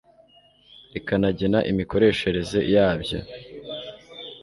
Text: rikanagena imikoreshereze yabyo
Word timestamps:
rikanagena 0.93 1.59
imikoreshereze 1.71 2.59
yabyo 2.73 3.19